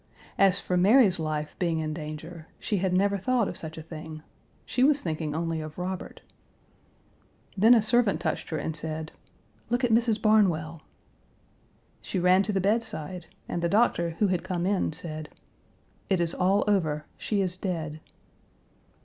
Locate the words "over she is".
16.67-17.55